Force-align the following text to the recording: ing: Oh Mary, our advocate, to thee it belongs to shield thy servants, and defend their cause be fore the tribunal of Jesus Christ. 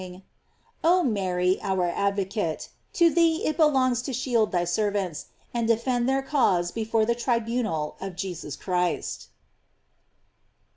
ing: 0.03 0.23
Oh 0.83 1.03
Mary, 1.03 1.59
our 1.61 1.83
advocate, 1.87 2.69
to 2.93 3.11
thee 3.11 3.45
it 3.45 3.55
belongs 3.55 4.01
to 4.01 4.13
shield 4.13 4.51
thy 4.51 4.63
servants, 4.63 5.27
and 5.53 5.67
defend 5.67 6.09
their 6.09 6.23
cause 6.23 6.71
be 6.71 6.83
fore 6.85 7.05
the 7.05 7.13
tribunal 7.13 7.97
of 8.01 8.15
Jesus 8.15 8.55
Christ. 8.55 9.27